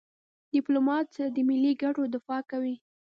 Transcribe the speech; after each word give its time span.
ډيپلومات 0.53 1.07
د 1.35 1.37
ملي 1.49 1.73
ګټو 1.83 2.03
دفاع 2.15 2.41
کوي. 2.51 2.75